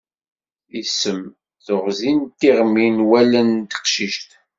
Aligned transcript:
Isem, 0.79 1.21
teɣzi 1.65 2.13
d 2.21 2.31
tiɣmi 2.39 2.87
n 2.95 2.97
wallen 3.09 3.49
n 3.59 3.61
teqcict. 3.71 4.29